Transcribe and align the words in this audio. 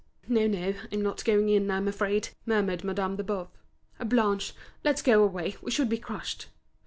"No, 0.27 0.47
no, 0.47 0.73
I'm 0.91 1.03
not 1.03 1.23
going 1.23 1.47
in, 1.49 1.69
I'm 1.69 1.87
afraid," 1.87 2.29
murmured 2.43 2.83
Madame 2.83 3.17
de 3.17 3.23
Boves. 3.23 3.51
"Blanche, 4.03 4.53
let's 4.83 5.03
go 5.03 5.21
away, 5.23 5.57
we 5.61 5.69
should 5.69 5.89
be 5.89 5.99
crushed." 5.99 6.47